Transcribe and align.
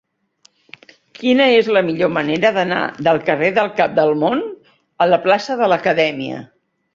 Quina 1.17 1.45
és 1.57 1.67
la 1.75 1.83
millor 1.89 2.09
manera 2.15 2.51
d'anar 2.55 2.79
del 3.09 3.21
carrer 3.27 3.51
del 3.59 3.69
Cap 3.81 3.93
del 4.01 4.15
Món 4.23 4.43
a 5.05 5.09
la 5.11 5.21
plaça 5.27 5.59
de 5.63 5.69
l'Acadèmia? 5.75 6.43